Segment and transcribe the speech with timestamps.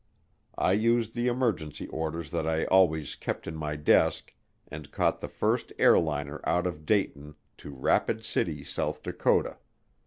[0.57, 4.33] I used the emergency orders that I always kept in my desk
[4.67, 9.57] and caught the first airliner out of Dayton to Rapid City, South Dakota.